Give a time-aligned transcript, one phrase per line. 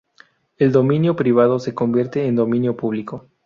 [0.57, 3.27] El dominio privado se convierte en dominio público